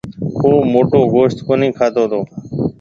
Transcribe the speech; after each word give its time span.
او 0.43 0.49
موٽو 0.73 0.99
گوشت 1.13 1.37
ڪونَي 1.47 1.69
کاتو 1.77 2.03
تو۔ 2.11 2.19